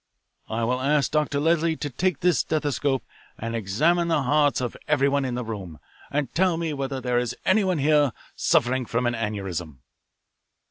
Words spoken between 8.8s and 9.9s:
from an aneurism."